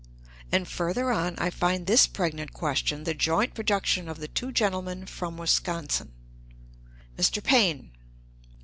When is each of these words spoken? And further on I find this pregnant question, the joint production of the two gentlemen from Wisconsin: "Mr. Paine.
And 0.51 0.67
further 0.67 1.11
on 1.11 1.35
I 1.37 1.51
find 1.51 1.85
this 1.85 2.07
pregnant 2.07 2.53
question, 2.53 3.03
the 3.03 3.13
joint 3.13 3.53
production 3.53 4.09
of 4.09 4.17
the 4.17 4.27
two 4.27 4.51
gentlemen 4.51 5.05
from 5.05 5.37
Wisconsin: 5.37 6.11
"Mr. 7.19 7.43
Paine. 7.43 7.91